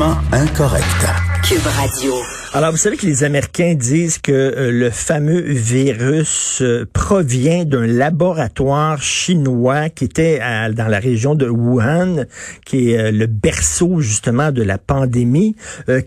[0.00, 1.42] Incorrect.
[1.42, 2.47] Cube Radio.
[2.54, 7.86] Alors, vous savez que les Américains disent que euh, le fameux virus euh, provient d'un
[7.86, 10.38] laboratoire chinois qui était
[10.72, 12.24] dans la région de Wuhan,
[12.64, 15.56] qui est euh, le berceau justement de la pandémie.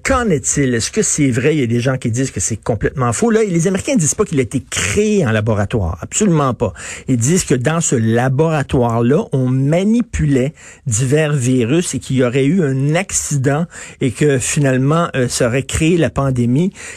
[0.04, 0.74] Qu'en est-il?
[0.74, 1.56] Est-ce que c'est vrai?
[1.56, 3.30] Il y a des gens qui disent que c'est complètement faux.
[3.30, 6.00] Là, les Américains disent pas qu'il a été créé en laboratoire.
[6.02, 6.74] Absolument pas.
[7.08, 10.54] Ils disent que dans ce laboratoire-là, on manipulait
[10.88, 13.68] divers virus et qu'il y aurait eu un accident
[14.02, 16.31] et que finalement, ça aurait créé la pandémie.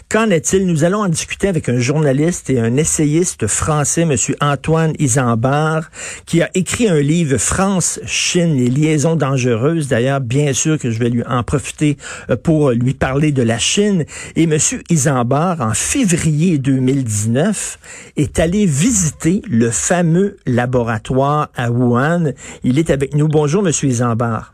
[0.08, 0.66] Qu'en est-il?
[0.66, 5.90] Nous allons en discuter avec un journaliste et un essayiste français, Monsieur Antoine Isambard,
[6.26, 9.88] qui a écrit un livre France-Chine, les liaisons dangereuses.
[9.88, 11.96] D'ailleurs, bien sûr que je vais lui en profiter
[12.30, 14.04] euh, pour lui parler de la Chine.
[14.36, 17.78] Et Monsieur Isambard, en février 2019,
[18.16, 22.32] est allé visiter le fameux laboratoire à Wuhan.
[22.62, 23.28] Il est avec nous.
[23.28, 24.53] Bonjour, Monsieur Isambard.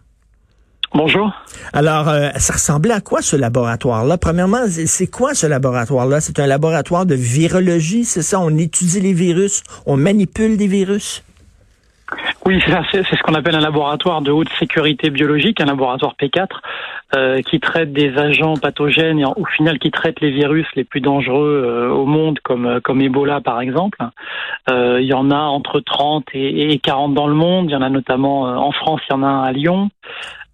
[0.92, 1.32] Bonjour.
[1.72, 4.18] Alors, euh, ça ressemblait à quoi ce laboratoire-là?
[4.18, 6.20] Premièrement, c'est quoi ce laboratoire-là?
[6.20, 8.40] C'est un laboratoire de virologie, c'est ça?
[8.40, 11.22] On étudie les virus, on manipule des virus?
[12.44, 15.66] Oui, c'est ça, c'est c'est ce qu'on appelle un laboratoire de haute sécurité biologique, un
[15.66, 16.48] laboratoire P4,
[17.14, 21.00] euh, qui traite des agents pathogènes et au final qui traite les virus les plus
[21.00, 23.98] dangereux euh, au monde, comme, euh, comme Ebola par exemple.
[24.68, 27.66] Euh, il y en a entre 30 et, et 40 dans le monde.
[27.68, 29.90] Il y en a notamment euh, en France, il y en a un à Lyon.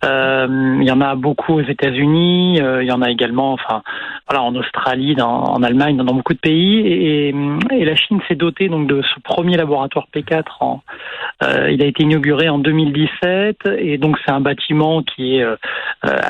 [0.04, 2.60] Euh, il y en a beaucoup aux États-Unis.
[2.60, 3.82] euh, il y en a également, enfin,
[4.28, 6.78] voilà, en Australie, dans, en Allemagne, dans, dans beaucoup de pays.
[6.80, 7.34] Et,
[7.72, 10.82] et la Chine s'est dotée donc de ce premier laboratoire P4 en,
[11.42, 15.44] euh, il a été inauguré en 2017 et donc c'est un bâtiment qui est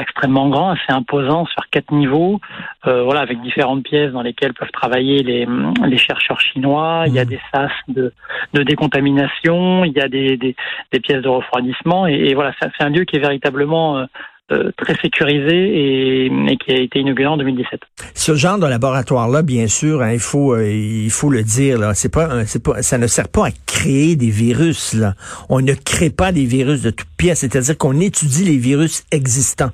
[0.01, 2.41] extrêmement grand, assez imposant sur quatre niveaux,
[2.85, 5.47] voilà avec différentes pièces dans lesquelles peuvent travailler les,
[5.87, 7.05] les chercheurs chinois.
[7.07, 8.13] Il y a des sas de,
[8.55, 10.57] de décontamination, il y a des, des,
[10.93, 14.06] des pièces de refroidissement et, et voilà c'est un lieu qui est véritablement euh,
[14.53, 17.81] euh, très sécurisé et, et qui a été inauguré en 2017.
[18.15, 21.95] Ce genre de laboratoire-là, bien sûr, hein, il faut euh, il faut le dire, là,
[21.95, 24.95] c'est pas, c'est pas, ça ne sert pas à créer des virus.
[24.95, 25.15] Là.
[25.49, 29.72] On ne crée pas des virus de toutes pièces, c'est-à-dire qu'on étudie les virus existants.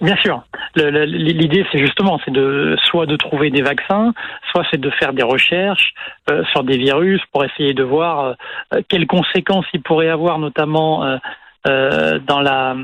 [0.00, 0.42] Bien sûr.
[0.74, 4.14] L'idée, c'est justement, c'est de soit de trouver des vaccins,
[4.50, 5.92] soit c'est de faire des recherches
[6.30, 8.34] euh, sur des virus pour essayer de voir
[8.88, 11.18] quelles conséquences ils pourraient avoir, notamment
[11.66, 12.76] euh, dans la,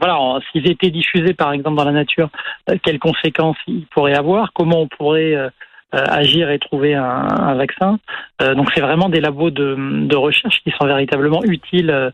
[0.00, 2.30] voilà, s'ils étaient diffusés par exemple dans la nature,
[2.68, 5.50] euh, quelles conséquences ils pourraient avoir, comment on pourrait euh,
[5.92, 7.98] agir et trouver un, un vaccin.
[8.42, 12.10] Euh, donc c'est vraiment des labos de, de recherche qui sont véritablement utiles, euh,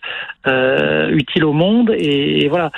[0.46, 2.70] euh, utiles au monde et, et voilà.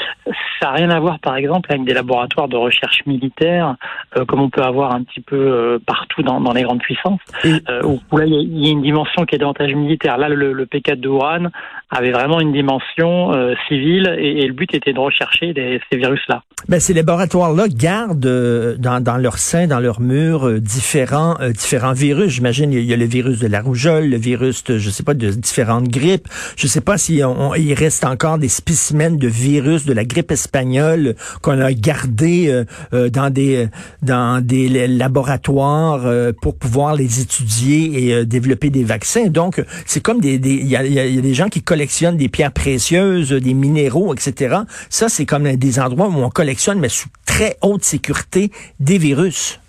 [0.61, 3.77] Ça n'a rien à voir, par exemple, avec des laboratoires de recherche militaire,
[4.17, 7.21] euh, comme on peut avoir un petit peu euh, partout dans, dans les grandes puissances,
[7.45, 10.19] euh, où, où là, il y, a- une dimension qui est davantage militaire.
[10.19, 11.51] Là, le, le P4 de Wuhan
[11.91, 15.97] avait vraiment une dimension euh, civile, et, et le but était de rechercher des- ces
[15.97, 16.43] virus-là.
[16.69, 21.51] Ben, ces laboratoires-là gardent euh, dans, dans leur sein, dans leurs murs, euh, différents, euh,
[21.53, 22.33] différents virus.
[22.33, 25.15] J'imagine il y a le virus de la rougeole, le virus, de, je sais pas,
[25.15, 26.29] de différentes grippes.
[26.57, 27.25] Je sais pas s'il
[27.59, 32.65] il reste encore des spécimens de virus de la grippe espagnole qu'on a gardés euh,
[32.93, 33.69] euh, dans des
[34.03, 39.27] dans des laboratoires euh, pour pouvoir les étudier et euh, développer des vaccins.
[39.27, 42.29] Donc, c'est comme des, il y a, y y a des gens qui collectionnent des
[42.29, 44.57] pierres précieuses, des minéraux, etc.
[44.91, 48.51] Ça, c'est comme des endroits où on collectionne, mais sous très haute sécurité,
[48.81, 49.61] des virus.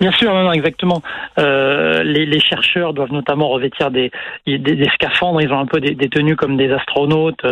[0.00, 1.02] Bien sûr, non, non, exactement.
[1.38, 4.10] Euh, les, les chercheurs doivent notamment revêtir des,
[4.46, 5.40] des, scaphandres.
[5.40, 7.44] Ils ont un peu des, des tenues comme des astronautes.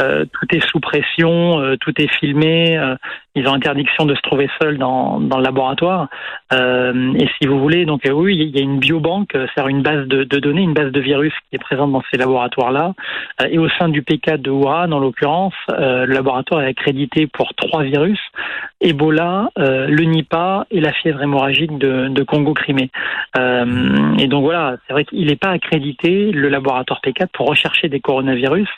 [0.00, 2.78] Euh, tout est sous pression, euh, tout est filmé.
[3.36, 6.08] Ils ont interdiction de se trouver seuls dans, dans le laboratoire.
[6.52, 9.68] Euh, et si vous voulez, donc euh, oui, il y a une biobanque, euh, c'est-à-dire
[9.68, 12.94] une base de, de données, une base de virus qui est présente dans ces laboratoires-là.
[13.40, 17.28] Euh, et au sein du P4 de Wuhan, en l'occurrence, euh, le laboratoire est accrédité
[17.28, 18.18] pour trois virus
[18.82, 22.90] Ebola, le Nipah et la fièvre hémorragique de, de Congo-Crimée.
[23.36, 28.00] Et donc voilà, c'est vrai qu'il n'est pas accrédité, le laboratoire P4, pour rechercher des
[28.00, 28.70] coronavirus,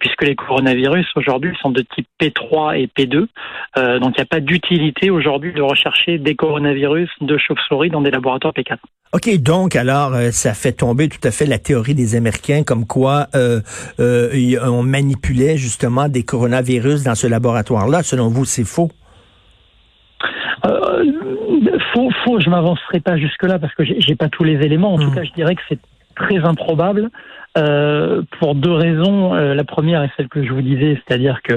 [0.00, 3.28] puisque les coronavirus aujourd'hui sont de type P3 et P2.
[3.78, 8.02] Euh, donc il n'y a pas d'utilité aujourd'hui de rechercher des coronavirus de chauve-souris dans
[8.02, 8.76] des laboratoires P4.
[9.14, 12.86] OK, donc alors euh, ça fait tomber tout à fait la théorie des Américains comme
[12.86, 13.60] quoi euh,
[13.98, 18.02] on manipulait justement des coronavirus dans ce laboratoire-là.
[18.02, 18.90] Selon vous, c'est faux?
[21.94, 24.94] Faux, faux, je m'avancerai pas jusque-là parce que j'ai pas tous les éléments.
[24.94, 25.14] En tout hmm.
[25.14, 25.78] cas, je dirais que c'est
[26.14, 27.10] très improbable.
[27.58, 29.34] Euh, pour deux raisons.
[29.34, 31.54] Euh, la première est celle que je vous disais, c'est-à-dire que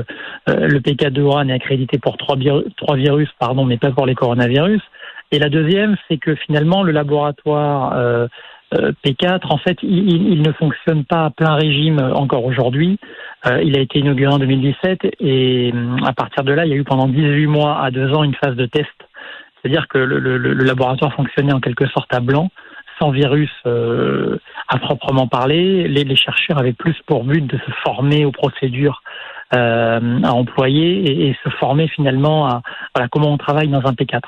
[0.50, 4.81] euh, le PK2 Wuhan est accrédité pour trois, virus, pardon, mais pas pour les coronavirus.
[5.31, 8.28] Et la deuxième, c'est que finalement, le laboratoire euh,
[9.06, 13.00] P4, en fait, il, il, ne fonctionne pas à plein régime encore aujourd'hui.
[13.63, 15.74] il a été inauguré en 2017 et
[16.06, 18.36] à partir de là, il y a eu pendant 18 mois à deux ans une
[18.36, 18.90] phase de test.
[19.62, 22.50] C'est-à-dire que le, le, le laboratoire fonctionnait en quelque sorte à blanc
[23.00, 24.38] sans virus euh,
[24.68, 25.88] à proprement parler.
[25.88, 29.01] Les, les, chercheurs avaient plus pour but de se former aux procédures
[29.53, 32.62] euh, à employer et, et, se former finalement à
[32.95, 34.21] voilà, comment on travaille dans un P4.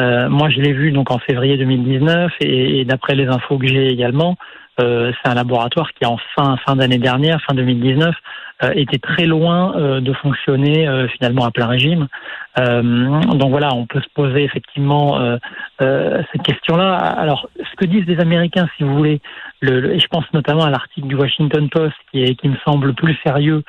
[0.00, 3.66] Euh, moi, je l'ai vu donc en février 2019 et, et d'après les infos que
[3.66, 4.36] j'ai également,
[4.80, 8.14] euh, c'est un laboratoire qui en fin fin d'année dernière, fin 2019,
[8.62, 12.06] euh, était très loin euh, de fonctionner finalement à plein régime.
[12.56, 15.18] donc voilà, on peut se poser effectivement
[15.78, 16.94] cette question-là.
[16.94, 19.20] Alors, ce que disent les Américains, si vous voulez,
[19.60, 22.94] le, et je pense notamment à l'article du Washington Post qui, est, qui me semble
[22.94, 23.62] plus sérieux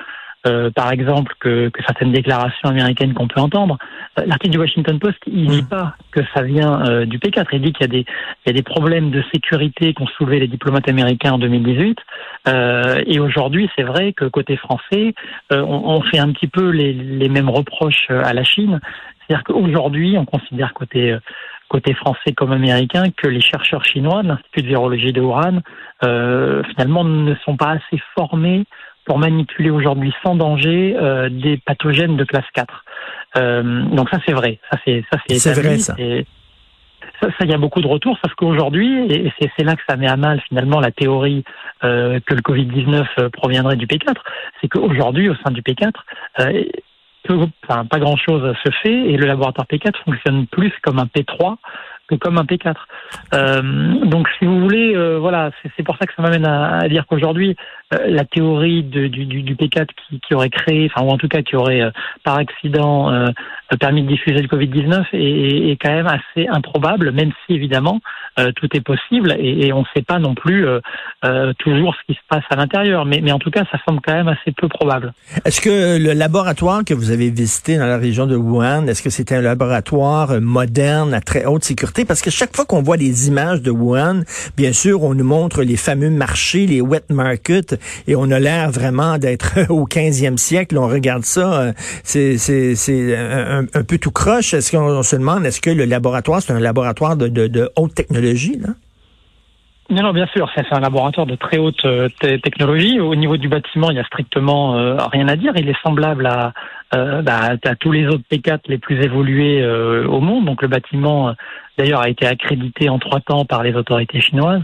[0.46, 3.78] euh, par exemple, que, que, certaines déclarations américaines qu'on peut entendre.
[4.18, 5.68] Euh, l'article du Washington Post, il dit mm.
[5.68, 7.46] pas que ça vient euh, du P4.
[7.52, 8.06] Il dit qu'il y, a des,
[8.44, 11.98] il y a des problèmes de sécurité qu'ont soulevé les diplomates américains en 2018.
[13.06, 15.14] et aujourd'hui, c'est vrai que côté français,
[15.50, 18.80] on, on, fait un petit peu les, les mêmes reproches à la Chine.
[19.20, 21.16] C'est-à-dire qu'aujourd'hui, on considère côté
[21.72, 25.62] côté français comme américain, que les chercheurs chinois de l'Institut de virologie de Wuhan,
[26.04, 28.64] euh, finalement, ne sont pas assez formés
[29.04, 32.84] pour manipuler aujourd'hui sans danger euh, des pathogènes de classe 4.
[33.36, 35.96] Euh, donc ça c'est vrai, ça c'est ça c'est c'est vrai ça.
[37.20, 40.08] Ça, il y a beaucoup de retours, sauf qu'aujourd'hui, et c'est là que ça met
[40.08, 41.44] à mal finalement la théorie
[41.84, 44.14] euh, que le Covid-19 euh, proviendrait du P4,
[44.60, 45.92] c'est qu'aujourd'hui, au sein du P4,
[46.40, 46.64] euh,
[47.64, 51.58] enfin, pas grand-chose se fait et le laboratoire P4 fonctionne plus comme un P3 que
[52.16, 52.74] comme un P4.
[53.34, 53.62] Euh,
[54.04, 57.56] donc, si vous voulez, euh, voilà, c'est pour ça que ça m'amène à, dire qu'aujourd'hui,
[57.94, 59.86] euh, la théorie du, du, P4
[60.20, 61.82] qui, aurait créé, enfin, ou en tout cas qui aurait
[62.24, 63.10] par accident
[63.80, 68.00] permis de diffuser le Covid-19 est, quand même assez improbable, même si évidemment
[68.56, 70.66] tout est possible et, et on ne sait pas non plus
[71.58, 73.04] toujours ce qui se passe à l'intérieur.
[73.04, 75.12] Mais, mais en tout cas, ça semble quand même assez peu probable.
[75.44, 79.10] Est-ce que le laboratoire que vous avez visité dans la région de Wuhan, est-ce que
[79.10, 82.01] c'était un laboratoire moderne à très haute sécurité?
[82.04, 84.22] Parce que chaque fois qu'on voit des images de Wuhan,
[84.56, 88.70] bien sûr, on nous montre les fameux marchés, les wet markets, et on a l'air
[88.70, 90.78] vraiment d'être au 15e siècle.
[90.78, 91.72] On regarde ça, euh,
[92.04, 94.54] c'est un, peu tout croche.
[94.54, 97.94] Est-ce qu'on se demande, est-ce que le laboratoire, c'est un laboratoire de, de, de haute
[97.94, 98.74] technologie, là?
[99.90, 102.98] Non, non, bien sûr, c'est un laboratoire de très haute euh, technologie.
[103.00, 105.52] Au niveau du bâtiment, il y a strictement euh, rien à dire.
[105.56, 106.52] Il est semblable à,
[106.92, 110.44] bah, à tous les autres P4 les plus évolués au monde.
[110.44, 111.34] Donc le bâtiment,
[111.76, 114.62] d'ailleurs, a été accrédité en trois temps par les autorités chinoises.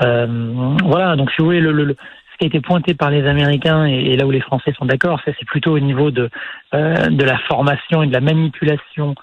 [0.00, 1.96] voilà, donc si vous voulez, le, le,
[2.40, 5.44] qui a été pointé par les Américains et, là où les Français sont d'accord, c'est
[5.44, 6.30] plutôt au niveau de,
[6.74, 9.14] euh, de la formation et de la manipulation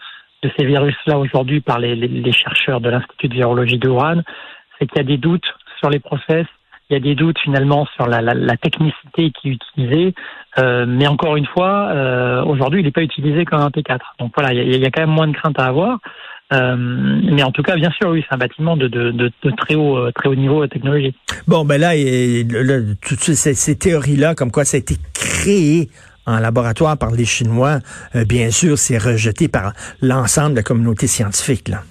[0.44, 4.22] de ces virus-là aujourd'hui par les, les, les, chercheurs de l'Institut de virologie de Wuhan,
[4.80, 5.46] c'est qu'il y a des doutes
[5.80, 6.46] sur les process,
[6.90, 10.14] il y a des doutes finalement sur la, la, la technicité qui est utilisée,
[10.58, 14.00] euh, mais encore une fois, euh, aujourd'hui, il n'est pas utilisé comme un P4.
[14.20, 16.00] Donc voilà, il y, a, il y, a, quand même moins de crainte à avoir.
[16.54, 19.52] Euh, mais en tout cas, bien sûr, oui, c'est un bâtiment de, de, de, de,
[19.52, 21.18] très haut, très haut niveau technologique.
[21.46, 21.92] Bon, ben là,
[23.02, 25.90] toutes ces, ces théories-là, comme quoi ça a été créé
[26.28, 27.80] en laboratoire par les Chinois,
[28.16, 31.70] euh, bien sûr, c'est rejeté par l'ensemble de la communauté scientifique.
[31.70, 31.82] Là.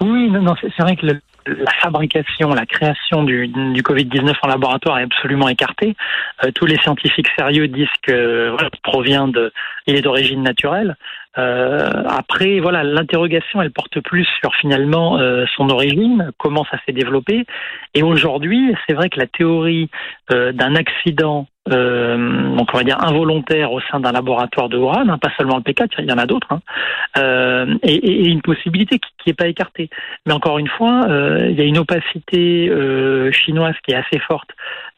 [0.00, 4.48] Oui, non, non c'est vrai que le, la fabrication, la création du, du Covid-19 en
[4.48, 5.96] laboratoire est absolument écartée.
[6.44, 9.52] Euh, tous les scientifiques sérieux disent que voilà, provient de,
[9.86, 10.96] il est d'origine naturelle.
[11.38, 16.92] Euh, après, voilà, l'interrogation, elle porte plus sur finalement euh, son origine, comment ça s'est
[16.92, 17.46] développé.
[17.94, 19.90] Et aujourd'hui, c'est vrai que la théorie
[20.32, 25.08] euh, d'un accident euh, donc on va dire involontaire au sein d'un laboratoire de Wuhan,
[25.08, 26.60] hein, pas seulement le P4, il y en a d'autres, hein,
[27.18, 29.88] euh, et, et, une possibilité qui n'est pas écartée.
[30.26, 34.18] Mais encore une fois, euh, il y a une opacité euh, chinoise qui est assez
[34.18, 34.50] forte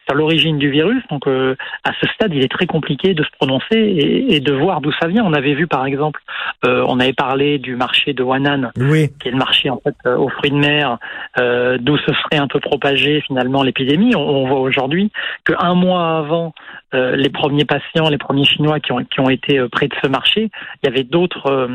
[0.06, 1.02] sur l'origine du virus.
[1.10, 1.54] Donc euh,
[1.84, 4.92] à ce stade, il est très compliqué de se prononcer et, et de voir d'où
[5.00, 5.24] ça vient.
[5.24, 6.20] On avait vu par exemple,
[6.64, 9.10] euh, on avait parlé du marché de Wanan, oui.
[9.20, 10.98] qui est le marché en fait aux fruits de mer,
[11.38, 14.14] euh, d'où se serait un peu propagé finalement l'épidémie.
[14.14, 15.10] On, on, voit aujourd'hui
[15.44, 16.54] qu'un mois avant
[16.94, 19.94] euh, les premiers patients, les premiers Chinois qui ont, qui ont été euh, près de
[20.02, 20.50] ce marché,
[20.82, 21.68] il y avait d'autres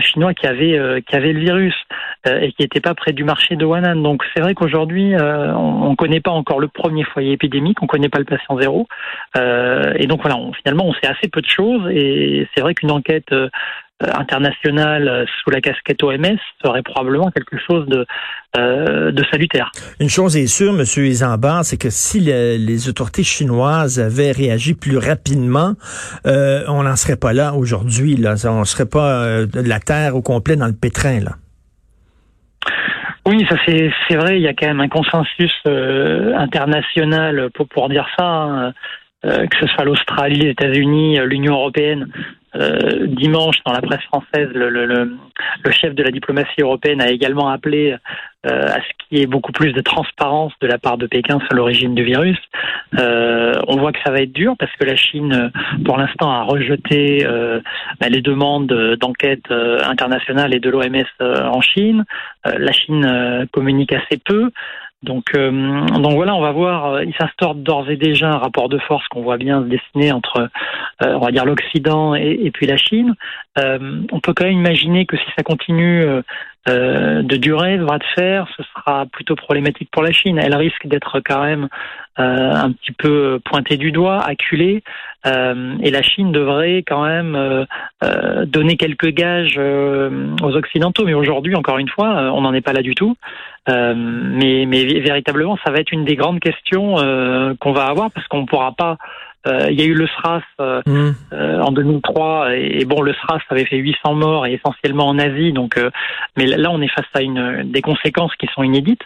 [0.00, 1.74] Chinois qui avaient, qui avaient le virus
[2.26, 3.96] et qui n'étaient pas près du marché de Wuhan.
[3.96, 7.88] Donc c'est vrai qu'aujourd'hui, on ne connaît pas encore le premier foyer épidémique, on ne
[7.88, 8.86] connaît pas le patient zéro.
[9.36, 13.32] et donc voilà, finalement, on sait assez peu de choses et c'est vrai qu'une enquête
[13.32, 13.48] euh,
[14.12, 18.06] international euh, sous la casquette OMS serait probablement quelque chose de,
[18.56, 19.70] euh, de salutaire.
[20.00, 20.84] Une chose est sûre, M.
[21.04, 25.74] Isambard, c'est que si les autorités chinoises avaient réagi plus rapidement,
[26.24, 28.16] on n'en serait pas là aujourd'hui.
[28.16, 28.34] Là.
[28.46, 31.20] On ne serait pas de la terre au complet dans le pétrin.
[31.20, 31.32] Là.
[33.26, 34.38] Oui, ça c'est c'est vrai.
[34.38, 38.24] Il y a quand même un consensus international pour pour dire ça.
[38.24, 38.72] Hein.
[39.22, 42.08] que ce soit l'Australie, les États-Unis, l'Union européenne,
[42.56, 47.10] euh, dimanche, dans la presse française, le, le, le, chef de la diplomatie européenne a
[47.10, 47.96] également appelé
[48.46, 51.40] euh, à ce qu'il y ait beaucoup plus de transparence de la part de Pékin
[51.40, 52.38] sur l'origine du virus.
[52.98, 55.50] Euh, on voit que ça va être dur parce que la Chine,
[55.84, 57.26] pour l'instant, a rejeté
[58.00, 62.04] bah, les demandes d'enquête internationale et de l'OMS en Chine.
[62.44, 64.50] la Chine communique assez peu.
[65.04, 66.86] Donc, euh, donc voilà, on va voir.
[66.86, 70.12] Euh, il s'instaure d'ores et déjà un rapport de force qu'on voit bien se dessiner
[70.12, 70.48] entre,
[71.02, 73.14] euh, on va dire, l'Occident et, puis la Chine.
[73.56, 76.04] On peut quand même imaginer que si ça continue
[76.66, 80.38] de durer, de fer, ce sera plutôt problématique pour la Chine.
[80.38, 81.68] Elle risque d'être quand même
[82.16, 84.82] un petit peu pointée du doigt, acculée,
[85.24, 87.66] et la Chine devrait quand même
[88.46, 91.04] donner quelques gages aux Occidentaux.
[91.04, 93.16] Mais aujourd'hui, encore une fois, on n'en est pas là du tout.
[93.68, 98.10] Euh, mais, mais véritablement, ça va être une des grandes questions euh, qu'on va avoir
[98.10, 98.96] parce qu'on ne pourra pas euh,
[99.46, 101.14] il y a eu le SRAS euh, mmh.
[101.32, 105.52] euh, en 2003 et, bon le SRAS avait fait 800 morts et essentiellement en Asie
[105.52, 105.78] donc
[106.36, 109.02] mais là on est face à une des conséquences qui sont inédites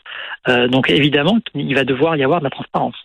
[0.70, 2.96] donc évidemment il va devoir y avoir de la transparence.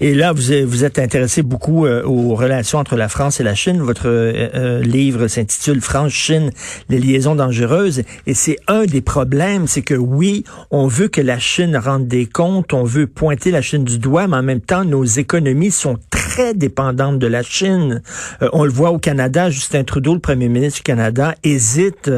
[0.00, 3.80] Et là, vous vous êtes intéressé beaucoup aux relations entre la France et la Chine.
[3.80, 6.50] Votre livre s'intitule France-Chine,
[6.88, 8.02] les liaisons dangereuses.
[8.26, 12.26] Et c'est un des problèmes, c'est que oui, on veut que la Chine rende des
[12.26, 15.98] comptes, on veut pointer la Chine du doigt, mais en même temps, nos économies sont
[16.10, 18.02] très dépendante de la Chine.
[18.42, 22.10] Euh, on le voit au Canada, Justin Trudeau, le premier ministre du Canada, hésite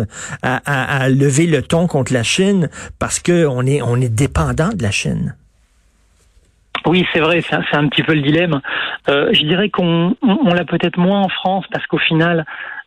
[0.43, 4.90] à, lever le ton contre la Chine parce qu'on est, on est dépendant de la
[4.90, 5.35] Chine.
[6.86, 8.60] Oui, c'est vrai, c'est un, petit peu le dilemme.
[9.08, 12.44] Euh, je dirais qu'on l'a peut-être moins en France parce qu'au final,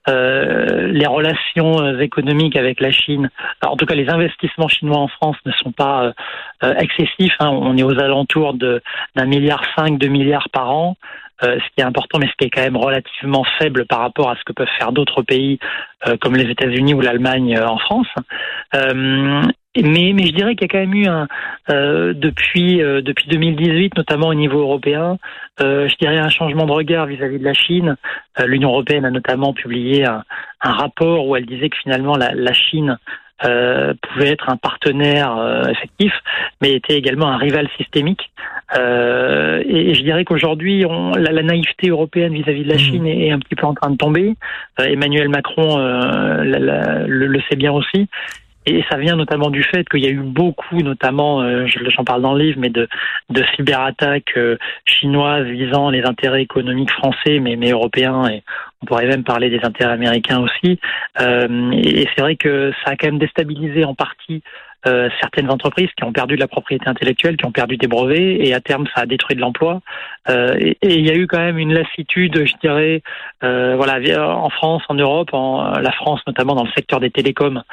[0.07, 3.29] euh, les relations économiques avec la Chine,
[3.65, 6.13] en tout cas les investissements chinois en France ne sont pas
[6.61, 7.35] excessifs.
[7.39, 7.49] Hein.
[7.49, 10.95] On est aux alentours d'un milliard cinq, deux milliards par an.
[11.43, 14.31] Euh, ce qui est important, mais ce qui est quand même relativement faible par rapport
[14.31, 15.59] à ce que peuvent faire d'autres pays
[16.07, 18.07] euh, comme les États-Unis ou l'Allemagne euh, en France.
[19.83, 21.27] Mais, mais je dirais qu'il y a quand même eu un
[22.13, 25.17] depuis depuis 2018, notamment au niveau européen,
[25.59, 27.97] je dirais un changement de regard vis-à-vis de la Chine.
[28.45, 30.23] L'Union européenne a notamment publié un,
[30.61, 32.97] un, rapport où elle disait que finalement la, la Chine
[33.45, 36.11] euh, pouvait être un partenaire euh, effectif,
[36.59, 38.31] mais était également un rival systémique.
[38.75, 40.83] Euh, et, je dirais qu'aujourd'hui,
[41.15, 42.79] la, la, naïveté européenne vis-à-vis de la mmh.
[42.79, 44.33] Chine est, un petit peu en train de tomber.
[44.79, 48.07] Euh, Emmanuel Macron le, le, sait bien aussi.
[48.67, 52.21] Et ça vient notamment du fait qu'il y a eu beaucoup, notamment, euh, j'en parle
[52.21, 52.89] dans le livre, mais de,
[53.29, 58.43] de cyberattaques euh, chinoises visant les intérêts économiques français, mais, mais européens, et
[58.81, 60.79] on pourrait même parler des intérêts américains aussi.
[61.21, 64.43] Euh, et c'est vrai que ça a quand même déstabilisé en partie
[64.85, 68.37] euh, certaines entreprises qui ont perdu de la propriété intellectuelle, qui ont perdu des brevets,
[68.39, 69.81] et à terme, ça a détruit de l'emploi.
[70.29, 73.01] Euh, et, il y a eu quand même une lassitude, je dirais,
[73.43, 73.97] euh, voilà,
[74.37, 77.63] en France, en Europe, en la France notamment dans le secteur des télécoms,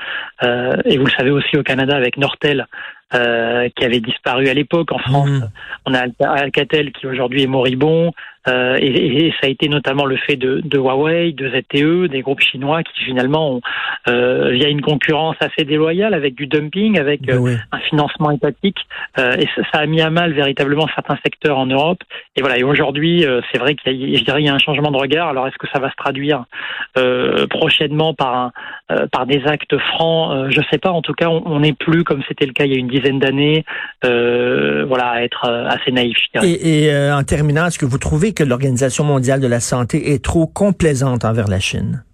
[0.43, 2.67] et vous le savez aussi au Canada avec Nortel,
[3.15, 5.31] euh, qui avait disparu à l'époque en France.
[5.31, 5.49] Mmh.
[5.87, 8.11] On a Alcatel qui aujourd'hui est moribond,
[8.49, 12.23] euh, et, et, ça a été notamment le fait de, de, Huawei, de ZTE, des
[12.23, 13.61] groupes chinois qui finalement ont,
[14.09, 18.79] euh, via une concurrence assez déloyale, avec du dumping, avec euh, un financement étatique,
[19.19, 22.03] euh, et ça, ça, a mis à mal véritablement certains secteurs en Europe.
[22.37, 22.59] Et voilà.
[22.59, 25.29] Et aujourd'hui, c'est vrai qu'il y y a un changement de regard.
[25.29, 26.45] Alors, est-ce que ça va se traduire
[27.51, 28.53] prochainement par un,
[29.13, 30.91] par des actes francs Je sais pas.
[30.91, 33.19] En tout cas, on n'est plus comme c'était le cas il y a une dizaine
[33.19, 33.65] d'années,
[34.05, 36.17] euh, voilà, à être euh, assez naïf.
[36.43, 40.13] Et, et euh, en terminant, est-ce que vous trouvez que l'Organisation mondiale de la santé
[40.13, 42.05] est trop complaisante envers la Chine?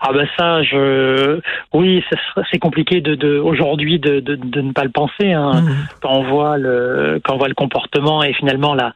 [0.00, 1.40] Ah ben ça, je
[1.72, 2.04] oui,
[2.50, 5.62] c'est compliqué de, de aujourd'hui de, de, de, ne pas le penser hein.
[5.62, 5.68] Mmh.
[6.00, 8.92] quand on voit le quand on voit le comportement et finalement la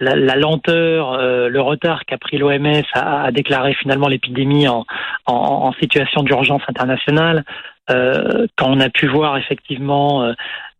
[0.00, 4.84] la, la lenteur, euh, le retard qu'a pris l'OMS à, à, déclarer finalement l'épidémie en,
[5.26, 7.44] en, en, situation d'urgence internationale,
[7.90, 10.32] euh, quand on a pu voir effectivement euh,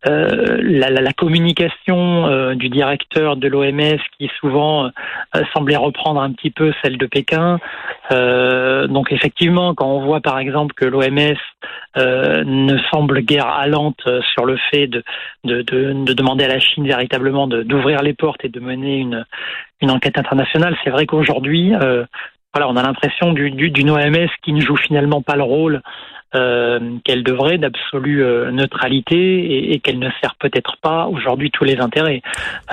[0.06, 6.20] euh, la, la, la, communication euh, du directeur de l'OMS qui souvent euh, semblait reprendre
[6.20, 7.58] un petit peu celle de Pékin.
[8.10, 11.38] donc effectivement, quand on voit par exemple que l'OMS
[11.96, 14.02] ne semble guère allante
[14.34, 15.02] sur le fait de,
[15.44, 19.24] de, de, de demander à la Chine véritablement d'ouvrir les portes et de mener une,
[19.80, 21.72] une enquête internationale, c'est vrai qu'aujourd'hui,
[22.54, 25.82] voilà, on a l'impression d'une OMS qui ne joue finalement pas le rôle
[26.34, 31.78] euh, qu'elle devrait d'absolue euh, neutralité et, qu'elle ne sert peut-être pas aujourd'hui tous les
[31.78, 32.22] intérêts.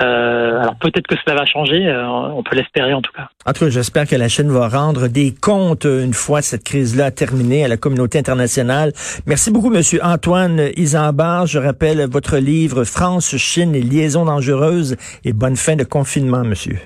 [0.00, 1.92] Euh, alors peut-être que cela va changer,
[2.34, 3.28] on peut l'espérer en tout cas.
[3.46, 7.10] En tout cas, j'espère que la Chine va rendre des comptes une fois cette crise-là
[7.10, 8.92] terminée à la communauté internationale.
[9.26, 11.46] Merci beaucoup, Monsieur Antoine Isambard.
[11.46, 16.78] Je rappelle votre livre France, Chine et liaisons dangereuses et bonne fin de confinement, Monsieur.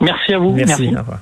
[0.00, 0.52] Merci à vous.
[0.52, 0.82] Merci.
[0.82, 0.96] Merci.
[0.96, 1.18] Au revoir.